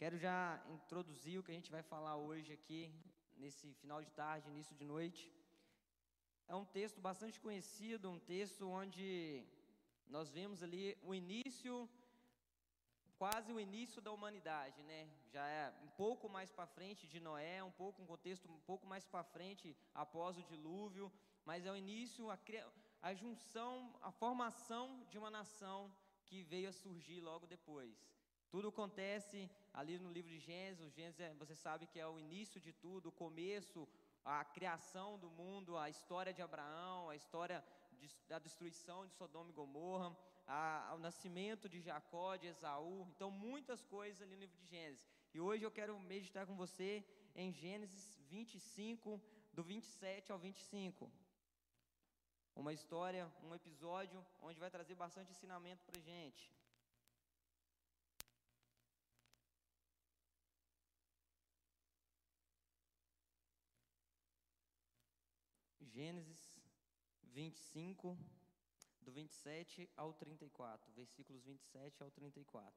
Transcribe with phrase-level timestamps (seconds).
[0.00, 2.82] Quero já introduzir o que a gente vai falar hoje aqui,
[3.36, 5.22] nesse final de tarde, início de noite.
[6.46, 9.08] É um texto bastante conhecido, um texto onde
[10.06, 11.90] nós vemos ali o início,
[13.16, 15.00] quase o início da humanidade, né?
[15.32, 18.86] Já é um pouco mais para frente de Noé, um pouco um contexto um pouco
[18.86, 21.12] mais para frente após o dilúvio,
[21.44, 22.38] mas é o início, a,
[23.02, 25.92] a junção, a formação de uma nação
[26.24, 28.06] que veio a surgir logo depois.
[28.50, 30.92] Tudo acontece ali no livro de Gênesis.
[30.92, 33.88] Gênesis, é, você sabe que é o início de tudo, o começo,
[34.24, 37.64] a criação do mundo, a história de Abraão, a história
[38.00, 40.08] de, da destruição de Sodoma e Gomorra,
[40.96, 43.06] o nascimento de Jacó, de Esaú.
[43.14, 45.06] Então, muitas coisas ali no livro de Gênesis.
[45.32, 47.04] E hoje eu quero meditar com você
[47.36, 49.20] em Gênesis 25,
[49.52, 51.08] do 27 ao 25.
[52.56, 56.57] Uma história, um episódio onde vai trazer bastante ensinamento para gente.
[65.88, 66.60] Gênesis
[67.22, 68.16] 25,
[69.00, 72.72] do 27 ao 34, versículos 27 ao 34.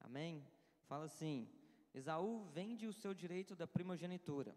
[0.00, 0.46] Amém?
[0.86, 1.48] Fala assim:
[1.94, 4.56] Esaú vende o seu direito da primogenitura.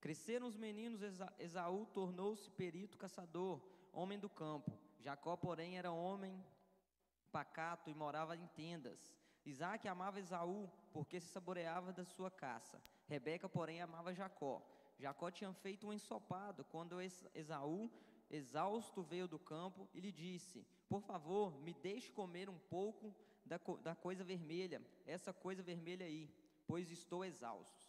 [0.00, 1.02] Cresceram os meninos,
[1.38, 3.60] Esaú tornou-se perito caçador,
[3.92, 4.72] homem do campo.
[5.00, 6.42] Jacó, porém, era homem
[7.30, 9.14] pacato e morava em tendas.
[9.44, 12.82] Isaac amava Esaú, porque se saboreava da sua caça.
[13.06, 14.62] Rebeca, porém, amava Jacó.
[15.00, 17.00] Jacó tinha feito um ensopado quando
[17.34, 17.90] Esaú,
[18.30, 23.58] exausto, veio do campo e lhe disse: Por favor, me deixe comer um pouco da,
[23.82, 26.30] da coisa vermelha, essa coisa vermelha aí,
[26.66, 27.88] pois estou exausto.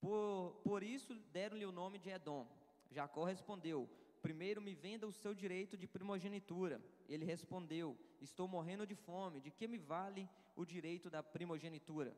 [0.00, 2.46] Por, por isso deram-lhe o nome de Edom.
[2.90, 3.88] Jacó respondeu:
[4.22, 6.80] Primeiro me venda o seu direito de primogenitura.
[7.06, 12.16] Ele respondeu: Estou morrendo de fome, de que me vale o direito da primogenitura?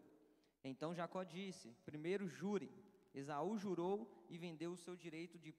[0.63, 2.71] Então Jacó disse: Primeiro jure.
[3.15, 5.53] Esaú jurou e vendeu o seu direito de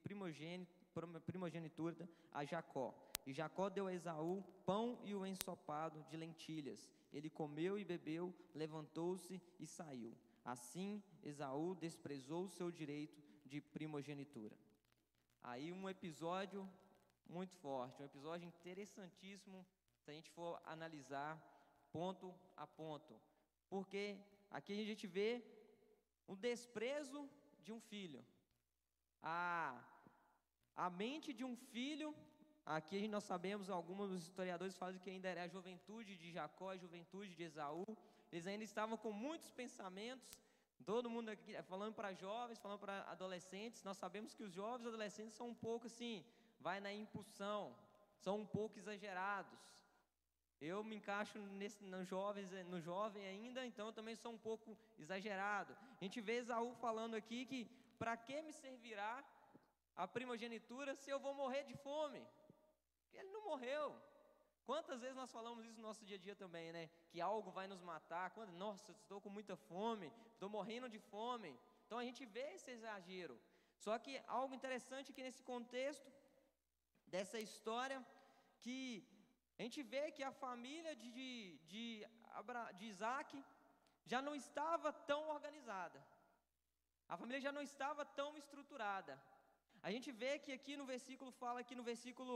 [1.25, 2.93] primogenitura a Jacó.
[3.25, 6.89] E Jacó deu a Esaú pão e o ensopado de lentilhas.
[7.11, 10.13] Ele comeu e bebeu, levantou-se e saiu.
[10.43, 14.57] Assim, Esaú desprezou o seu direito de primogenitura.
[15.41, 16.67] Aí um episódio
[17.29, 19.65] muito forte, um episódio interessantíssimo,
[20.01, 21.39] se a gente for analisar
[21.91, 23.15] ponto a ponto.
[23.69, 24.17] Porque
[24.49, 25.41] aqui a gente vê
[26.27, 27.29] o desprezo
[27.65, 28.21] de um filho.
[29.21, 29.81] A,
[30.85, 32.09] a mente de um filho,
[32.65, 37.33] aqui nós sabemos, alguns historiadores falam que ainda era a juventude de Jacó, a juventude
[37.39, 37.85] de Esaú.
[38.31, 40.29] Eles ainda estavam com muitos pensamentos.
[40.85, 44.89] Todo mundo aqui, falando para jovens, falando para adolescentes, nós sabemos que os jovens e
[44.89, 46.25] adolescentes são um pouco assim,
[46.59, 47.61] vai na impulsão,
[48.17, 49.57] são um pouco exagerados.
[50.71, 54.77] Eu me encaixo nesse, no, jovens, no jovem ainda, então eu também sou um pouco
[54.97, 55.75] exagerado.
[55.99, 57.59] A gente vê Esaú falando aqui que
[57.99, 59.13] para que me servirá
[60.03, 62.21] a primogenitura se eu vou morrer de fome?
[63.13, 63.87] Ele não morreu.
[64.69, 66.89] Quantas vezes nós falamos isso no nosso dia a dia também, né?
[67.09, 68.29] Que algo vai nos matar.
[68.31, 71.51] Quando, nossa, estou com muita fome, estou morrendo de fome.
[71.85, 73.37] Então a gente vê esse exagero.
[73.77, 76.09] Só que algo interessante aqui nesse contexto
[77.05, 77.99] dessa história,
[78.61, 79.05] que
[79.63, 81.33] a gente vê que a família de, de,
[81.73, 81.83] de,
[82.79, 83.31] de Isaac
[84.11, 85.99] já não estava tão organizada.
[87.13, 89.13] A família já não estava tão estruturada.
[89.87, 92.35] A gente vê que aqui no versículo fala aqui no versículo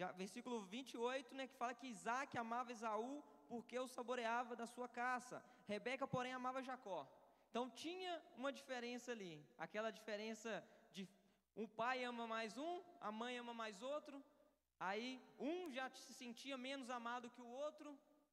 [0.00, 3.14] já, versículo 28, né, que fala que Isaac amava Esaú
[3.50, 5.44] porque o saboreava da sua caça.
[5.74, 7.00] Rebeca, porém, amava Jacó.
[7.50, 10.50] Então tinha uma diferença ali, aquela diferença
[11.62, 12.74] um pai ama mais um,
[13.08, 14.16] a mãe ama mais outro.
[14.88, 15.08] Aí
[15.48, 17.90] um já se sentia menos amado que o outro.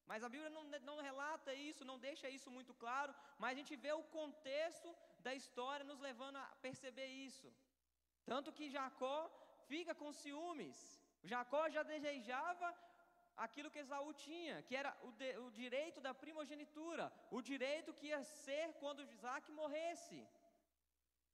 [0.10, 3.14] Mas a Bíblia não, não relata isso, não deixa isso muito claro.
[3.42, 4.90] Mas a gente vê o contexto
[5.26, 7.48] da história nos levando a perceber isso.
[8.32, 9.18] Tanto que Jacó
[9.72, 10.78] fica com ciúmes.
[11.32, 12.70] Jacó já desejava
[13.46, 17.06] aquilo que Esaú tinha, que era o, de, o direito da primogenitura,
[17.38, 20.20] o direito que ia ser quando Isaac morresse.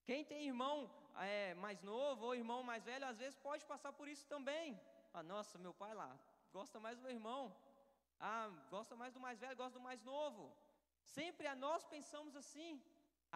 [0.07, 0.78] Quem tem irmão
[1.21, 4.80] é, mais novo ou irmão mais velho, às vezes pode passar por isso também.
[5.13, 6.12] Ah, nossa, meu pai lá
[6.57, 7.42] gosta mais do meu irmão.
[8.19, 10.44] Ah, gosta mais do mais velho, gosta do mais novo.
[11.18, 12.71] Sempre a nós pensamos assim.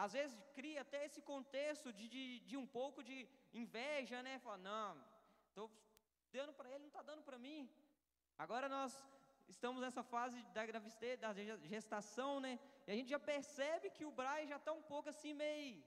[0.03, 3.17] Às vezes cria até esse contexto de, de, de um pouco de
[3.61, 4.33] inveja, né?
[4.45, 4.91] Fala, não,
[5.49, 5.67] estou
[6.31, 7.61] dando para ele, não está dando para mim.
[8.37, 8.91] Agora nós
[9.53, 11.33] estamos nessa fase da gravidez, da
[11.73, 12.53] gestação, né?
[12.85, 15.83] E a gente já percebe que o Brian já está um pouco assim, meio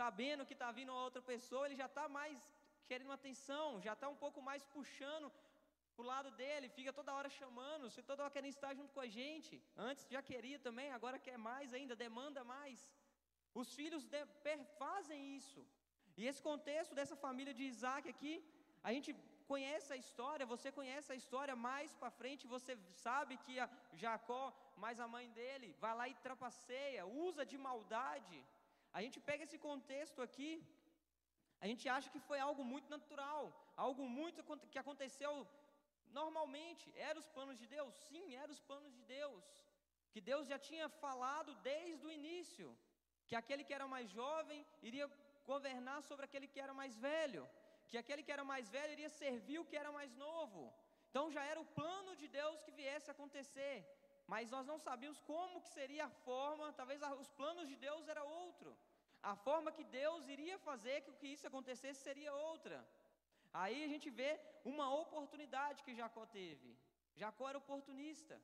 [0.00, 2.36] sabendo que está vindo outra pessoa, ele já está mais
[2.90, 5.28] querendo atenção, já está um pouco mais puxando
[5.96, 9.10] pro lado dele, fica toda hora chamando, se toda hora querendo estar junto com a
[9.18, 9.54] gente.
[9.88, 12.80] Antes já queria também, agora quer mais ainda, demanda mais.
[13.60, 14.20] Os filhos de,
[14.82, 15.62] fazem isso.
[16.18, 18.34] E esse contexto dessa família de Isaac aqui,
[18.88, 19.10] a gente
[19.52, 22.72] conhece a história, você conhece a história mais para frente, você
[23.06, 23.54] sabe que
[24.02, 24.44] Jacó,
[24.84, 28.38] mais a mãe dele, vai lá e trapaceia, usa de maldade.
[28.96, 30.50] A gente pega esse contexto aqui,
[31.64, 33.42] a gente acha que foi algo muito natural,
[33.86, 35.32] algo muito que aconteceu
[36.18, 36.84] normalmente.
[37.08, 37.92] Eram os planos de Deus?
[38.08, 39.44] Sim, eram os planos de Deus.
[40.12, 42.68] Que Deus já tinha falado desde o início,
[43.28, 44.60] que aquele que era mais jovem
[44.90, 45.06] iria
[45.52, 47.44] governar sobre aquele que era mais velho
[47.88, 50.60] que aquele que era mais velho iria servir o que era mais novo.
[51.08, 53.76] Então já era o plano de Deus que viesse a acontecer,
[54.32, 58.24] mas nós não sabíamos como que seria a forma, talvez os planos de Deus era
[58.24, 58.76] outro.
[59.22, 62.78] A forma que Deus iria fazer que que isso acontecesse seria outra.
[63.62, 64.30] Aí a gente vê
[64.72, 66.76] uma oportunidade que Jacó teve.
[67.22, 68.40] Jacó era oportunista.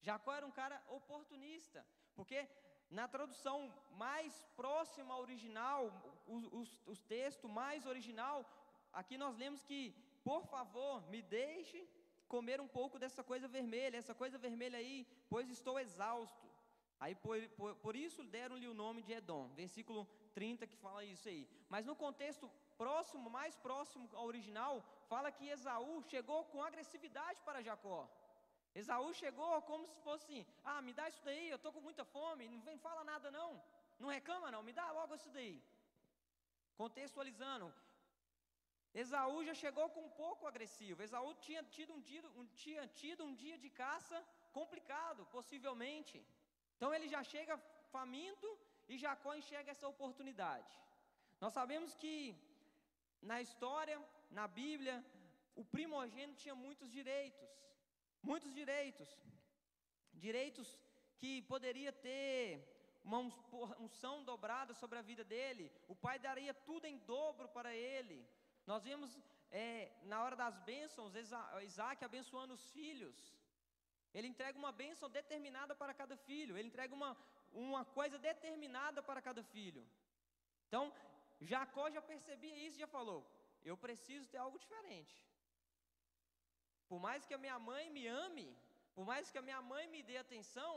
[0.00, 1.84] Jacó era um cara oportunista,
[2.16, 2.48] porque
[2.90, 3.58] na tradução
[4.02, 5.80] mais próxima ao original,
[6.26, 8.36] o, texto mais original,
[8.92, 9.94] aqui nós lemos que,
[10.24, 11.77] por favor, me deixe
[12.34, 16.46] comer um pouco dessa coisa vermelha, essa coisa vermelha aí, pois estou exausto.
[17.00, 20.00] Aí por, por, por isso deram-lhe o nome de Edom, versículo
[20.34, 21.42] 30 que fala isso aí.
[21.68, 22.50] Mas no contexto
[22.82, 24.74] próximo, mais próximo ao original,
[25.12, 28.00] fala que Esaú chegou com agressividade para Jacó.
[28.74, 32.04] Esaú chegou como se fosse assim: ah, me dá isso daí, eu estou com muita
[32.04, 33.50] fome, não vem fala nada não,
[33.98, 35.56] não reclama não, me dá logo isso daí.
[36.76, 37.72] Contextualizando,
[38.94, 41.02] Esaú já chegou com um pouco agressivo.
[41.02, 46.24] Esaú tinha tido um dia, um, tinha tido um dia de caça complicado, possivelmente.
[46.76, 47.58] Então ele já chega
[47.92, 48.48] faminto
[48.88, 50.72] e Jacó enxerga essa oportunidade.
[51.40, 52.34] Nós sabemos que
[53.20, 54.00] na história,
[54.30, 55.04] na Bíblia,
[55.54, 57.48] o primogênito tinha muitos direitos.
[58.22, 59.08] Muitos direitos.
[60.12, 60.78] Direitos
[61.18, 62.64] que poderia ter
[63.04, 63.20] uma
[63.78, 65.70] unção dobrada sobre a vida dele.
[65.86, 68.26] O pai daria tudo em dobro para ele.
[68.70, 69.10] Nós vimos
[69.50, 69.66] é,
[70.10, 71.14] na hora das bênçãos,
[71.68, 73.16] Isaac abençoando os filhos.
[74.16, 76.56] Ele entrega uma bênção determinada para cada filho.
[76.56, 77.10] Ele entrega uma,
[77.66, 79.82] uma coisa determinada para cada filho.
[80.66, 80.84] Então,
[81.50, 83.20] Jacó já percebia isso e já falou:
[83.70, 85.16] Eu preciso ter algo diferente.
[86.90, 88.48] Por mais que a minha mãe me ame,
[88.94, 90.74] por mais que a minha mãe me dê atenção,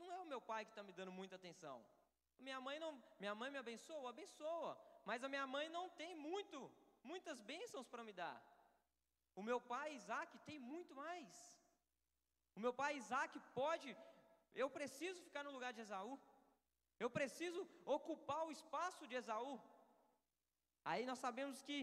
[0.00, 1.76] não é o meu pai que está me dando muita atenção.
[2.38, 2.92] Minha mãe não,
[3.22, 4.72] minha mãe me abençoa, abençoa,
[5.08, 6.58] mas a minha mãe não tem muito,
[7.02, 8.38] muitas bênçãos para me dar.
[9.34, 11.28] O meu pai Isaac tem muito mais.
[12.56, 13.96] O meu pai Isaac pode,
[14.54, 16.18] eu preciso ficar no lugar de Esaú.
[16.98, 19.54] Eu preciso ocupar o espaço de Esaú.
[20.84, 21.78] Aí nós sabemos que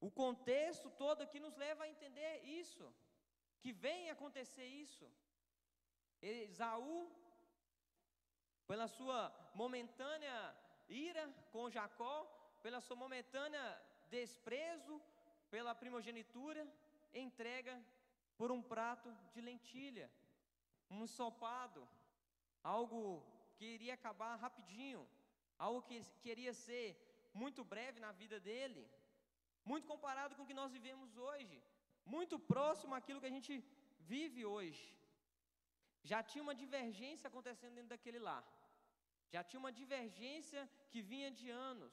[0.00, 2.84] o contexto todo aqui nos leva a entender isso,
[3.60, 5.06] que vem acontecer isso.
[6.22, 6.98] Esaú,
[8.66, 9.20] pela sua
[9.54, 10.38] momentânea
[10.88, 12.14] ira com Jacó,
[12.62, 13.64] pela sua momentânea
[14.16, 14.94] desprezo
[15.52, 16.62] pela primogenitura,
[17.24, 17.74] entrega
[18.38, 20.06] por um prato de lentilha,
[20.90, 21.82] um ensopado,
[22.62, 23.00] algo
[23.56, 25.02] que iria acabar rapidinho,
[25.58, 26.86] algo que queria ser
[27.42, 28.84] muito breve na vida dele
[29.70, 31.56] muito comparado com o que nós vivemos hoje,
[32.14, 33.54] muito próximo àquilo que a gente
[34.12, 34.86] vive hoje.
[36.10, 38.44] Já tinha uma divergência acontecendo dentro daquele lar.
[39.34, 41.92] Já tinha uma divergência que vinha de anos.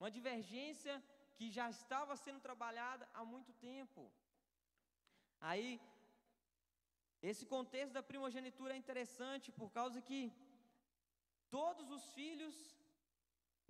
[0.00, 0.94] Uma divergência
[1.40, 4.00] que já estava sendo trabalhada há muito tempo.
[5.50, 5.68] Aí,
[7.30, 10.20] esse contexto da primogenitura é interessante por causa que
[11.56, 12.54] todos os filhos,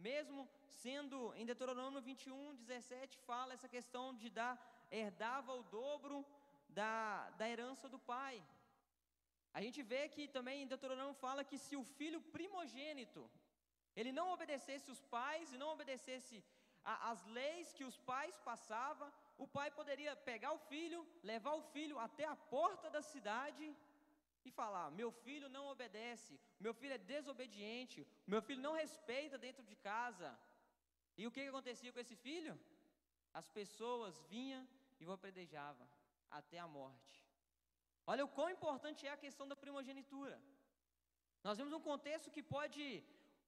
[0.08, 0.40] mesmo
[0.82, 4.54] sendo em Deuteronômio 21, 17, fala essa questão de dar,
[5.02, 6.16] herdava o dobro
[6.80, 6.92] da,
[7.38, 8.36] da herança do pai.
[9.58, 13.22] A gente vê que também em Deuteronômio fala que se o filho primogênito,
[13.94, 16.36] ele não obedecesse os pais e não obedecesse
[16.84, 21.98] as leis que os pais passavam, o pai poderia pegar o filho, levar o filho
[21.98, 23.74] até a porta da cidade
[24.44, 29.62] e falar: meu filho não obedece, meu filho é desobediente, meu filho não respeita dentro
[29.62, 30.30] de casa,
[31.20, 32.58] e o que, que acontecia com esse filho?
[33.40, 34.62] As pessoas vinham
[35.00, 35.86] e o apredejavam
[36.30, 37.16] até a morte.
[38.06, 40.40] Olha o quão importante é a questão da primogenitura.
[41.44, 42.82] Nós vemos um contexto que pode,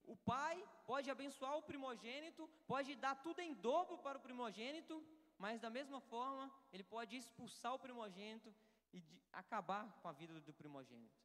[0.04, 5.04] o pai pode abençoar o primogênito, pode dar tudo em dobro para o primogênito,
[5.38, 8.54] mas da mesma forma, ele pode expulsar o primogênito
[8.92, 11.20] e acabar com a vida do primogênito.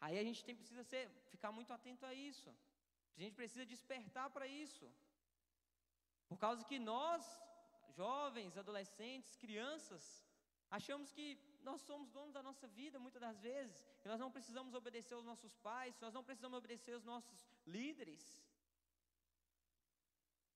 [0.00, 2.50] Aí a gente tem, precisa ser, ficar muito atento a isso.
[3.16, 4.90] A gente precisa despertar para isso.
[6.28, 7.22] Por causa que nós
[7.90, 10.24] jovens, adolescentes, crianças,
[10.78, 11.26] achamos que
[11.68, 15.28] nós somos donos da nossa vida muitas das vezes, que nós não precisamos obedecer aos
[15.30, 18.22] nossos pais, nós não precisamos obedecer aos nossos líderes.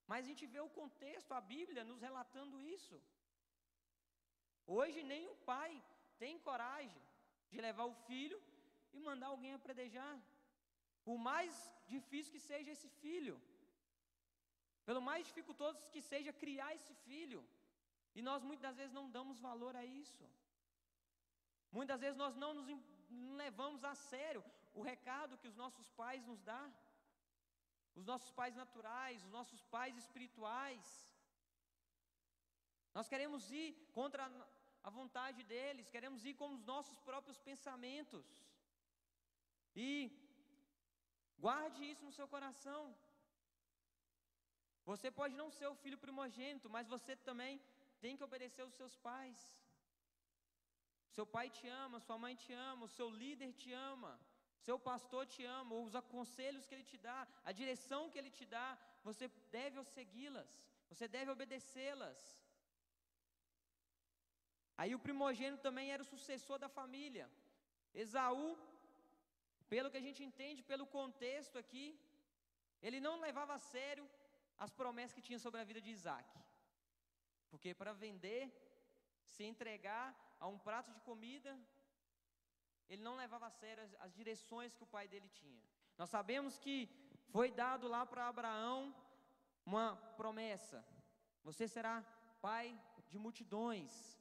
[0.07, 2.95] Mas a gente vê o contexto, a Bíblia nos relatando isso.
[4.77, 5.71] Hoje nenhum pai
[6.17, 7.03] tem coragem
[7.51, 8.39] de levar o filho
[8.93, 10.15] e mandar alguém a predejar.
[11.07, 11.51] Por mais
[11.87, 13.35] difícil que seja esse filho,
[14.87, 17.41] pelo mais dificultoso que seja criar esse filho,
[18.17, 20.25] e nós muitas vezes não damos valor a isso.
[21.77, 22.67] Muitas vezes nós não nos
[23.43, 24.43] levamos a sério
[24.73, 26.67] o recado que os nossos pais nos dão,
[27.99, 30.85] os nossos pais naturais, os nossos pais espirituais.
[32.97, 34.23] Nós queremos ir contra
[34.87, 38.25] a vontade deles, queremos ir com os nossos próprios pensamentos.
[39.75, 39.89] E
[41.45, 42.81] guarde isso no seu coração.
[44.91, 47.53] Você pode não ser o filho primogênito, mas você também
[48.05, 49.39] tem que obedecer aos seus pais.
[51.15, 54.11] Seu pai te ama, sua mãe te ama, o seu líder te ama,
[54.65, 57.19] seu pastor te ama, os aconselhos que ele te dá,
[57.49, 58.67] a direção que ele te dá,
[59.07, 59.25] você
[59.57, 60.51] deve segui-las,
[60.89, 62.19] você deve obedecê-las.
[64.81, 67.27] Aí o primogênito também era o sucessor da família.
[68.03, 68.47] Esaú,
[69.73, 71.87] pelo que a gente entende pelo contexto aqui,
[72.87, 74.07] ele não levava a sério
[74.65, 76.44] as promessas que tinha sobre a vida de Isaac.
[77.55, 78.41] Porque para vender,
[79.33, 80.07] se entregar
[80.41, 81.57] a um prato de comida,
[82.89, 85.63] ele não levava a sério as, as direções que o pai dele tinha.
[85.97, 86.89] Nós sabemos que
[87.31, 88.93] foi dado lá para Abraão
[89.65, 90.85] uma promessa:
[91.45, 91.93] você será
[92.41, 94.19] pai de multidões,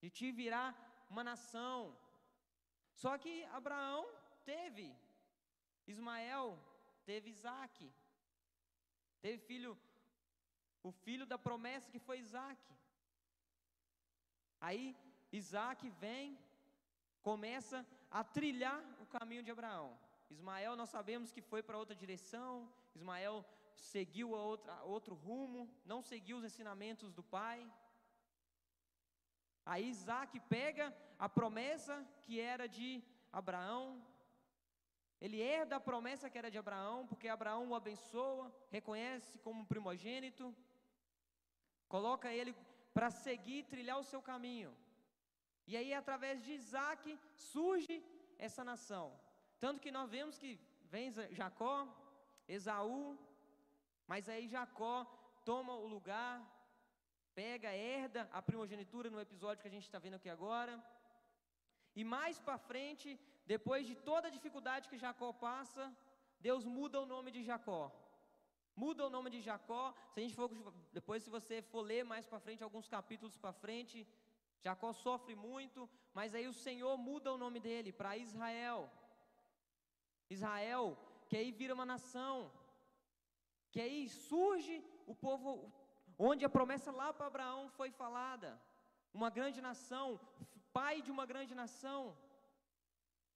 [0.00, 0.74] de ti virá
[1.10, 1.94] uma nação.
[2.94, 4.02] Só que Abraão
[4.46, 4.96] teve
[5.86, 6.58] Ismael,
[7.04, 7.92] teve Isaac,
[9.20, 9.78] teve filho,
[10.82, 12.60] o filho da promessa que foi Isaac.
[14.60, 14.96] Aí
[15.32, 16.38] Isaac vem,
[17.22, 19.98] começa a trilhar o caminho de Abraão.
[20.30, 22.50] Ismael, nós sabemos que foi para outra direção,
[22.94, 23.44] Ismael
[23.76, 27.70] seguiu a outra, a outro rumo, não seguiu os ensinamentos do pai.
[29.64, 33.84] Aí Isaac pega a promessa que era de Abraão,
[35.20, 40.54] ele herda a promessa que era de Abraão, porque Abraão o abençoa, reconhece como primogênito,
[41.94, 42.52] coloca ele
[42.96, 44.70] para seguir, trilhar o seu caminho.
[45.70, 47.02] E aí, através de Isaac,
[47.52, 47.94] surge
[48.46, 49.06] essa nação.
[49.64, 50.52] Tanto que nós vemos que
[50.92, 51.06] vem
[51.40, 51.76] Jacó,
[52.56, 53.02] Esaú,
[54.10, 54.96] mas aí Jacó
[55.50, 56.34] toma o lugar,
[57.40, 60.74] pega, herda a primogenitura no episódio que a gente está vendo aqui agora.
[62.00, 63.08] E mais para frente,
[63.54, 65.84] depois de toda a dificuldade que Jacó passa,
[66.48, 67.80] Deus muda o nome de Jacó.
[68.74, 69.94] Muda o nome de Jacó.
[70.12, 70.50] Se a gente for
[70.92, 74.06] depois se você for ler mais para frente alguns capítulos para frente,
[74.64, 78.90] Jacó sofre muito, mas aí o Senhor muda o nome dele para Israel.
[80.30, 80.96] Israel,
[81.28, 82.50] que aí vira uma nação.
[83.70, 85.72] Que aí surge o povo
[86.18, 88.60] onde a promessa lá para Abraão foi falada.
[89.12, 90.20] Uma grande nação,
[90.72, 92.16] pai de uma grande nação.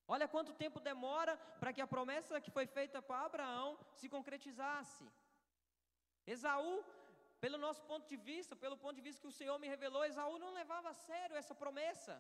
[0.09, 5.05] Olha quanto tempo demora para que a promessa que foi feita para Abraão se concretizasse.
[6.35, 6.75] Esaú,
[7.45, 10.37] pelo nosso ponto de vista, pelo ponto de vista que o Senhor me revelou, Esaú
[10.45, 12.15] não levava a sério essa promessa.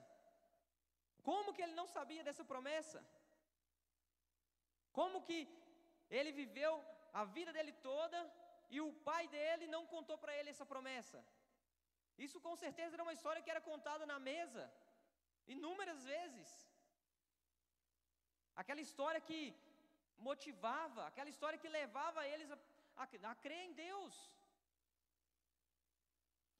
[1.29, 2.99] Como que ele não sabia dessa promessa?
[4.99, 5.39] Como que
[6.19, 6.73] ele viveu
[7.21, 8.19] a vida dele toda
[8.75, 11.19] e o pai dele não contou para ele essa promessa?
[12.27, 14.65] Isso com certeza era uma história que era contada na mesa
[15.55, 16.49] inúmeras vezes.
[18.63, 19.41] Aquela história que
[20.29, 22.59] motivava, aquela história que levava eles a,
[23.03, 24.15] a, a crer em Deus.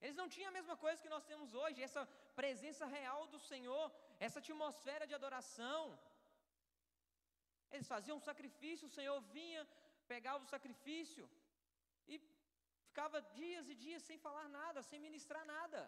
[0.01, 2.03] Eles não tinham a mesma coisa que nós temos hoje, essa
[2.41, 3.85] presença real do Senhor,
[4.27, 5.83] essa atmosfera de adoração.
[7.73, 9.63] Eles faziam um sacrifício, o Senhor vinha,
[10.13, 11.25] pegava o sacrifício
[12.13, 12.19] e
[12.89, 15.81] ficava dias e dias sem falar nada, sem ministrar nada.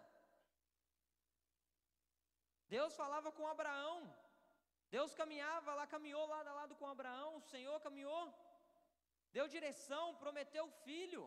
[2.75, 3.97] Deus falava com Abraão,
[4.97, 8.23] Deus caminhava lá, caminhou lado a lado com Abraão, o Senhor caminhou,
[9.37, 11.23] deu direção, prometeu o filho,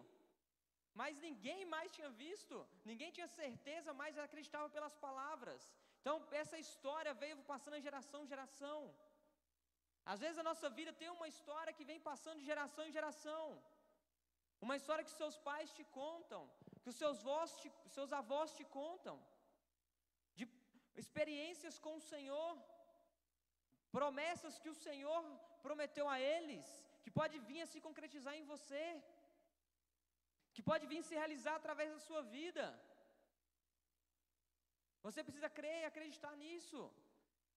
[1.00, 2.56] mas ninguém mais tinha visto,
[2.90, 5.62] ninguém tinha certeza, mas acreditava pelas palavras.
[6.00, 8.80] Então, essa história veio passando de geração em geração.
[10.14, 13.46] Às vezes a nossa vida tem uma história que vem passando de geração em geração.
[14.66, 16.42] Uma história que seus pais te contam,
[16.82, 17.20] que os seus,
[17.62, 19.16] te, seus avós te contam,
[20.38, 20.48] de
[21.04, 22.52] experiências com o Senhor
[23.98, 25.22] promessas que o Senhor
[25.66, 26.68] prometeu a eles,
[27.04, 28.86] que pode vir a se concretizar em você,
[30.56, 32.66] que pode vir se realizar através da sua vida.
[35.06, 36.80] Você precisa crer e acreditar nisso.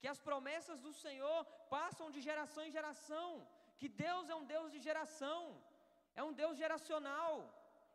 [0.00, 1.38] Que as promessas do Senhor
[1.76, 3.28] passam de geração em geração.
[3.80, 5.40] Que Deus é um Deus de geração.
[6.20, 7.32] É um Deus geracional.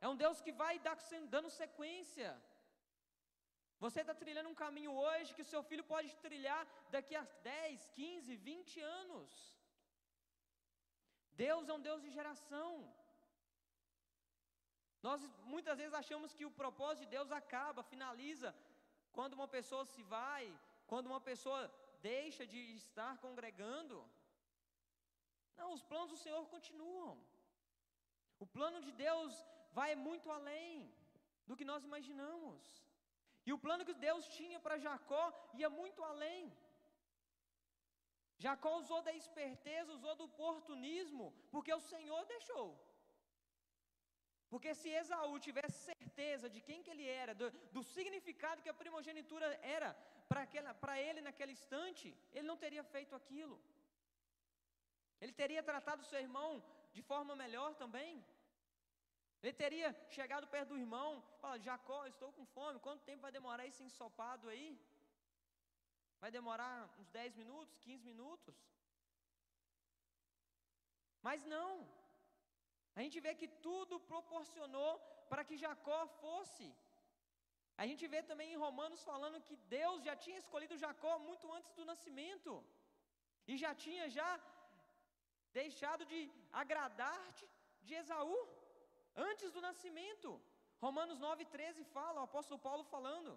[0.03, 0.74] É um Deus que vai
[1.36, 2.29] dando sequência.
[3.84, 6.62] Você está trilhando um caminho hoje que o seu filho pode trilhar
[6.96, 9.59] daqui a 10, 15, 20 anos.
[11.43, 12.72] Deus é um Deus de geração.
[15.08, 15.19] Nós
[15.53, 18.50] muitas vezes achamos que o propósito de Deus acaba, finaliza,
[19.17, 20.43] quando uma pessoa se vai,
[20.91, 21.62] quando uma pessoa
[22.12, 23.98] deixa de estar congregando.
[25.60, 27.13] Não, os planos do Senhor continuam.
[28.43, 29.31] O plano de Deus
[29.79, 30.74] vai muito além
[31.48, 32.62] do que nós imaginamos.
[33.48, 35.25] E o plano que Deus tinha para Jacó
[35.62, 36.43] ia muito além.
[38.46, 42.67] Jacó usou da esperteza, usou do oportunismo, porque o Senhor deixou.
[44.51, 48.79] Porque se Esaú tivesse certeza de quem que ele era, do, do significado que a
[48.81, 49.89] primogenitura era
[50.81, 53.58] para ele naquele instante, ele não teria feito aquilo.
[55.22, 56.51] Ele teria tratado seu irmão
[56.96, 58.12] de forma melhor também.
[59.43, 61.10] Ele teria chegado perto do irmão,
[61.41, 64.69] falado, Jacó, estou com fome, quanto tempo vai demorar esse ensopado aí?
[66.22, 68.56] Vai demorar uns 10 minutos, 15 minutos?
[71.28, 71.72] Mas não.
[72.98, 74.92] A gente vê que tudo proporcionou
[75.30, 76.68] para que Jacó fosse.
[77.82, 81.72] A gente vê também em Romanos falando que Deus já tinha escolhido Jacó muito antes
[81.78, 82.54] do nascimento.
[83.52, 84.30] E já tinha já
[85.60, 86.20] deixado de
[86.64, 87.22] agradar
[87.88, 88.40] de Esaú
[89.30, 90.30] antes do nascimento.
[90.86, 93.32] Romanos 9,13 fala, o apóstolo Paulo falando.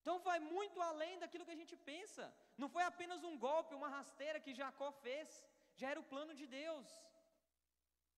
[0.00, 2.24] Então vai muito além daquilo que a gente pensa.
[2.62, 5.28] Não foi apenas um golpe, uma rasteira que Jacó fez,
[5.80, 6.86] já era o plano de Deus.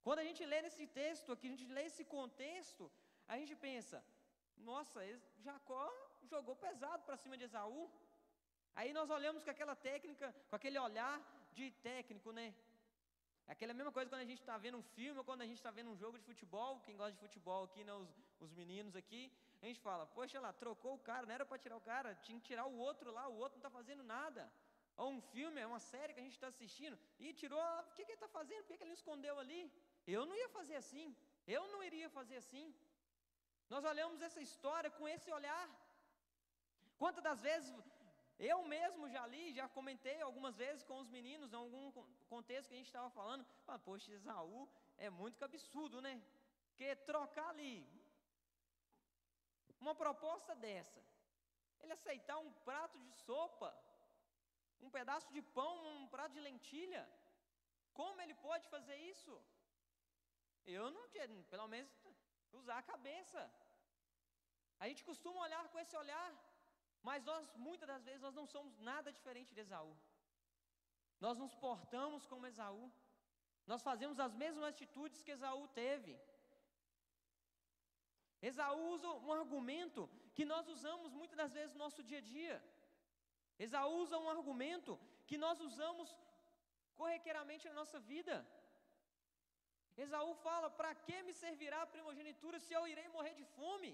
[0.05, 2.85] Quando a gente lê nesse texto aqui, a gente lê esse contexto,
[3.33, 3.99] a gente pensa:
[4.71, 5.01] nossa,
[5.47, 5.85] Jacó
[6.33, 7.83] jogou pesado para cima de Esaú.
[8.75, 11.15] Aí nós olhamos com aquela técnica, com aquele olhar
[11.53, 12.55] de técnico, né?
[13.49, 15.61] É aquela mesma coisa quando a gente está vendo um filme ou quando a gente
[15.63, 16.81] está vendo um jogo de futebol.
[16.87, 19.23] Quem gosta de futebol aqui, né, os, os meninos aqui,
[19.63, 22.39] a gente fala: Poxa lá, trocou o cara, não era para tirar o cara, tinha
[22.41, 24.51] que tirar o outro lá, o outro não está fazendo nada.
[24.97, 28.05] Ou um filme, é uma série que a gente está assistindo e tirou, o que,
[28.05, 28.63] que ele está fazendo?
[28.63, 29.63] Por que, que ele escondeu ali?
[30.07, 32.75] Eu não ia fazer assim, eu não iria fazer assim.
[33.69, 35.67] Nós olhamos essa história com esse olhar.
[36.99, 37.73] Quantas das vezes
[38.39, 41.93] eu mesmo já li, já comentei algumas vezes com os meninos, em algum
[42.29, 46.21] contexto que a gente estava falando, ah, poxa, Esaú é muito absurdo, né?
[46.69, 47.87] Porque trocar ali
[49.81, 51.01] uma proposta dessa,
[51.81, 53.71] ele aceitar um prato de sopa,
[54.81, 57.03] um pedaço de pão, um prato de lentilha,
[58.01, 59.33] como ele pode fazer isso?
[60.65, 61.91] Eu não tinha, pelo menos,
[62.53, 63.41] usar a cabeça.
[64.79, 66.31] A gente costuma olhar com esse olhar,
[67.03, 69.95] mas nós, muitas das vezes, nós não somos nada diferente de Esaú.
[71.25, 72.91] Nós nos portamos como Esaú.
[73.67, 76.19] Nós fazemos as mesmas atitudes que Esaú teve.
[78.49, 82.57] Esaú usa um argumento que nós usamos muitas das vezes no nosso dia a dia.
[83.59, 84.99] Esaú usa um argumento
[85.29, 86.09] que nós usamos
[87.01, 88.37] corriqueiramente na nossa vida.
[90.05, 93.93] Esaú fala: Para que me servirá a primogenitura se eu irei morrer de fome?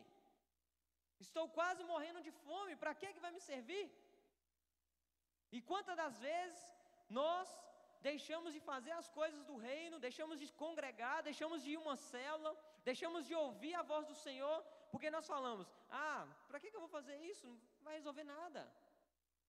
[1.26, 3.87] Estou quase morrendo de fome, para que, que vai me servir?
[5.56, 6.61] E quantas das vezes
[7.18, 7.48] nós
[8.09, 12.52] deixamos de fazer as coisas do reino, deixamos de congregar, deixamos de ir uma célula,
[12.88, 14.57] deixamos de ouvir a voz do Senhor,
[14.92, 17.46] porque nós falamos: ah, para que, que eu vou fazer isso?
[17.79, 18.62] Não vai resolver nada.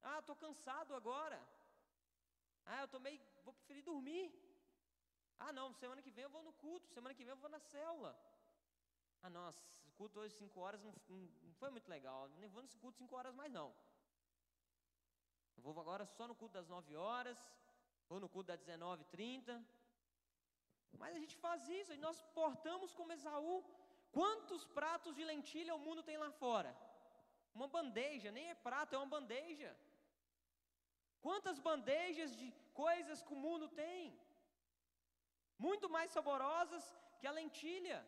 [0.09, 1.39] Ah, estou cansado agora.
[2.65, 3.21] Ah, eu estou meio.
[3.45, 4.25] vou preferir dormir.
[5.43, 7.59] Ah, não, semana que vem eu vou no culto, semana que vem eu vou na
[7.59, 8.13] célula.
[9.21, 9.61] Ah, nossa,
[9.99, 12.27] culto hoje 5 horas não, não, foi muito legal.
[12.39, 13.69] Nem vou nesse culto 5 horas mais não.
[15.55, 17.39] Eu vou agora só no culto das 9 horas,
[18.09, 19.63] ou no culto das 19h30.
[21.01, 23.63] Mas a gente faz isso, e nós portamos como Esaú.
[24.11, 26.71] Quantos pratos de lentilha o mundo tem lá fora?
[27.53, 29.71] Uma bandeja, nem é prato, é uma bandeja.
[31.21, 34.01] Quantas bandejas de coisas que o mundo tem?
[35.65, 36.83] Muito mais saborosas
[37.19, 37.99] que a lentilha.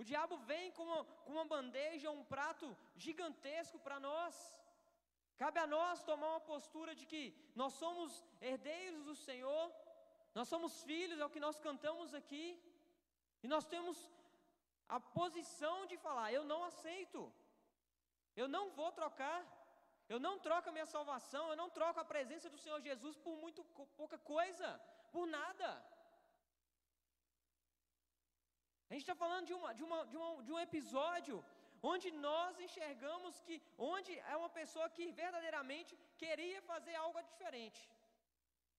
[0.00, 2.66] O diabo vem com uma, com uma bandeja, um prato
[3.04, 4.34] gigantesco para nós.
[5.42, 7.22] Cabe a nós tomar uma postura de que
[7.54, 9.64] nós somos herdeiros do Senhor,
[10.36, 12.46] nós somos filhos, é o que nós cantamos aqui,
[13.42, 13.96] e nós temos
[14.96, 17.20] a posição de falar: eu não aceito,
[18.42, 19.38] eu não vou trocar,
[20.12, 23.36] eu não troco a minha salvação, eu não troco a presença do Senhor Jesus por
[23.44, 23.64] muito
[24.00, 24.68] pouca coisa,
[25.14, 25.70] por nada.
[28.88, 31.36] A gente está falando de, uma, de, uma, de, uma, de um episódio
[31.92, 33.56] onde nós enxergamos que
[33.94, 37.82] onde é uma pessoa que verdadeiramente queria fazer algo diferente.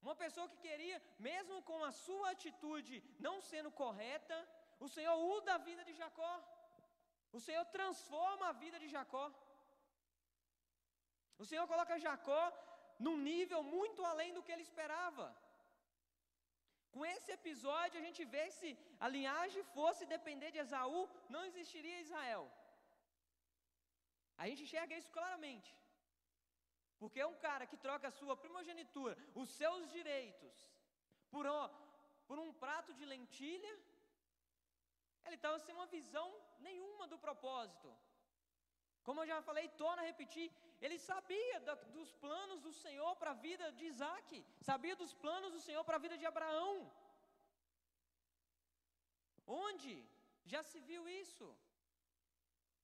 [0.07, 4.37] Uma pessoa que queria, mesmo com a sua atitude não sendo correta,
[4.85, 6.33] o Senhor muda a vida de Jacó.
[7.37, 9.25] O Senhor transforma a vida de Jacó.
[11.41, 12.43] O Senhor coloca Jacó
[13.05, 15.25] num nível muito além do que ele esperava.
[16.93, 18.69] Com esse episódio, a gente vê se
[19.05, 21.01] a linhagem fosse depender de Esaú,
[21.35, 22.45] não existiria Israel.
[24.41, 25.69] A gente enxerga isso claramente.
[26.99, 30.55] Porque é um cara que troca a sua primogenitura, os seus direitos,
[31.33, 31.63] por, ó,
[32.27, 33.73] por um prato de lentilha,
[35.25, 36.27] ele estava sem uma visão
[36.67, 37.89] nenhuma do propósito.
[39.07, 40.47] Como eu já falei, torna a repetir,
[40.85, 41.59] ele sabia
[41.97, 44.29] dos planos do Senhor para a vida de Isaac,
[44.69, 46.73] sabia dos planos do Senhor para a vida de Abraão.
[49.65, 49.93] Onde
[50.53, 51.47] já se viu isso?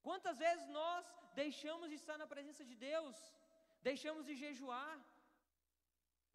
[0.08, 1.06] Quantas vezes nós
[1.42, 3.18] deixamos de estar na presença de Deus,
[3.90, 4.94] deixamos de jejuar,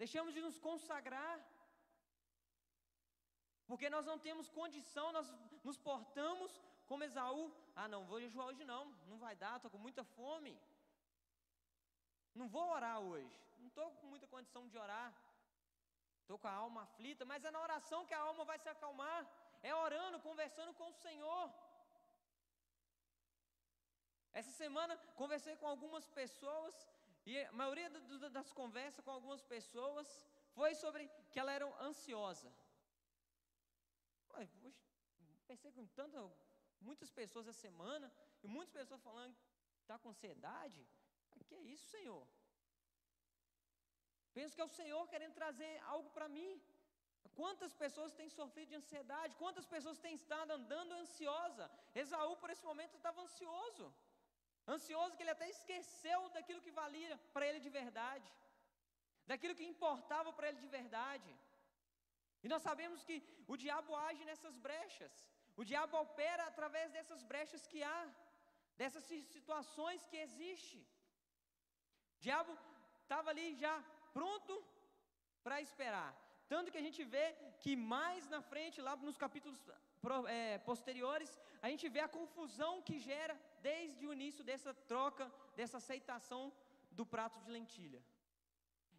[0.02, 1.36] deixamos de nos consagrar,
[3.68, 5.28] porque nós não temos condição, nós
[5.68, 6.50] nos portamos
[6.90, 7.44] como Esaú.
[7.80, 10.54] Ah, não, vou jejuar hoje não, não vai dar, estou com muita fome.
[12.40, 15.10] Não vou orar hoje, não estou com muita condição de orar.
[16.22, 19.20] Estou com a alma aflita, mas é na oração que a alma vai se acalmar.
[19.62, 21.44] É orando, conversando com o Senhor.
[24.40, 26.74] Essa semana conversei com algumas pessoas
[27.26, 27.88] e a maioria
[28.38, 30.06] das conversas com algumas pessoas
[30.54, 32.52] foi sobre que ela era ansiosa.
[35.46, 36.18] Pensei com tanta,
[36.80, 39.34] muitas pessoas essa semana, e muitas pessoas falando
[39.76, 40.86] que está com ansiedade.
[41.48, 42.26] Que é isso, Senhor?
[44.32, 46.50] Penso que é o Senhor querendo trazer algo para mim.
[47.34, 49.34] Quantas pessoas têm sofrido de ansiedade?
[49.42, 51.70] Quantas pessoas têm estado andando ansiosa?
[51.94, 53.86] Esaú, por esse momento, estava ansioso.
[54.74, 58.30] Ansioso que ele até esqueceu daquilo que valia para ele de verdade,
[59.30, 61.30] daquilo que importava para ele de verdade.
[62.42, 63.16] E nós sabemos que
[63.52, 65.14] o diabo age nessas brechas,
[65.60, 68.02] o diabo opera através dessas brechas que há,
[68.80, 69.04] dessas
[69.36, 70.82] situações que existem.
[72.16, 72.52] O diabo
[73.02, 73.74] estava ali já
[74.12, 74.54] pronto
[75.42, 76.12] para esperar.
[76.52, 77.26] Tanto que a gente vê
[77.62, 79.58] que mais na frente, lá nos capítulos
[80.26, 81.30] é, posteriores,
[81.60, 86.52] a gente vê a confusão que gera desde o início dessa troca, dessa aceitação
[86.90, 88.02] do prato de lentilha.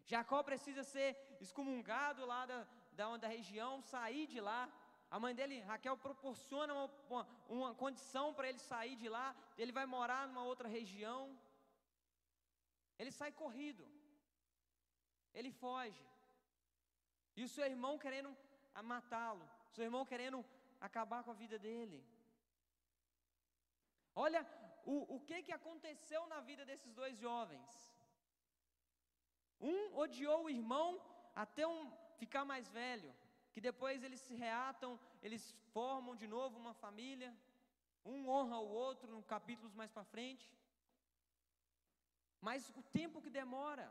[0.04, 1.10] Jacó precisa ser
[1.40, 4.62] excomungado lá da, da, da região, sair de lá.
[5.10, 9.34] A mãe dele, Raquel, proporciona uma, uma, uma condição para ele sair de lá.
[9.58, 11.36] Ele vai morar numa outra região.
[12.98, 13.84] Ele sai corrido.
[15.34, 16.09] Ele foge.
[17.40, 18.30] E o seu irmão querendo
[18.92, 19.44] matá-lo.
[19.74, 20.38] Seu irmão querendo
[20.88, 21.98] acabar com a vida dele.
[24.24, 24.40] Olha
[24.94, 27.68] o, o que, que aconteceu na vida desses dois jovens.
[29.72, 30.88] Um odiou o irmão
[31.44, 31.80] até um
[32.18, 33.10] ficar mais velho,
[33.52, 37.30] que depois eles se reatam, eles formam de novo uma família.
[38.12, 40.46] Um honra o outro, no capítulos mais para frente.
[42.48, 43.88] Mas o tempo que demora,